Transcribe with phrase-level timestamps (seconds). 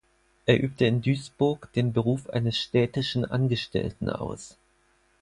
[0.47, 4.57] Er übte in Duisburg den Beruf eines städtischen Angestellten aus.